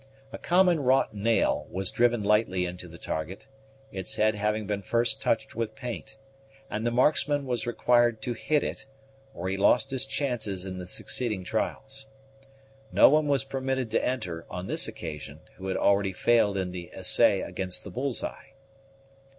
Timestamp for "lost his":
9.57-10.07